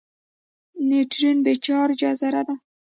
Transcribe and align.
نیوټرون 0.87 1.37
بې 1.45 1.53
چارجه 1.65 2.09
ذره 2.21 2.41
ده. 2.47 2.55